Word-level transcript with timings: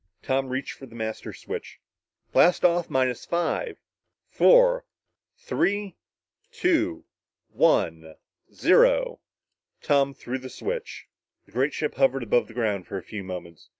Tom 0.23 0.49
reached 0.49 0.71
for 0.73 0.87
the 0.87 0.95
master 0.95 1.31
switch. 1.31 1.79
"Blast 2.31 2.65
off 2.65 2.89
minus 2.89 3.23
five 3.23 3.77
four 4.27 4.83
three 5.37 5.95
two 6.51 7.05
one 7.49 8.15
zero!" 8.51 9.19
Tom 9.83 10.15
threw 10.15 10.39
the 10.39 10.49
switch. 10.49 11.07
The 11.45 11.51
great 11.51 11.75
ship 11.75 11.93
hovered 11.93 12.23
above 12.23 12.47
the 12.47 12.55
ground 12.55 12.87
for 12.87 12.97
a 12.97 13.03
few 13.03 13.23
moments. 13.23 13.69